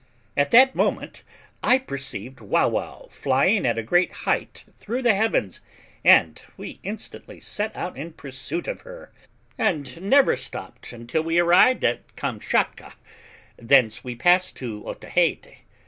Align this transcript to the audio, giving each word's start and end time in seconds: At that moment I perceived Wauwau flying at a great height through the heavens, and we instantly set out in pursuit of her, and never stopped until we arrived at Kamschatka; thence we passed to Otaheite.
At 0.35 0.49
that 0.49 0.73
moment 0.73 1.21
I 1.61 1.77
perceived 1.77 2.39
Wauwau 2.39 3.09
flying 3.11 3.67
at 3.67 3.77
a 3.77 3.83
great 3.83 4.11
height 4.25 4.63
through 4.75 5.03
the 5.03 5.13
heavens, 5.13 5.59
and 6.03 6.41
we 6.57 6.79
instantly 6.81 7.39
set 7.39 7.75
out 7.75 7.95
in 7.95 8.13
pursuit 8.13 8.67
of 8.67 8.81
her, 8.81 9.11
and 9.59 10.01
never 10.01 10.35
stopped 10.35 10.91
until 10.91 11.21
we 11.21 11.37
arrived 11.37 11.85
at 11.85 12.15
Kamschatka; 12.15 12.93
thence 13.57 14.03
we 14.03 14.15
passed 14.15 14.55
to 14.55 14.83
Otaheite. 14.87 15.59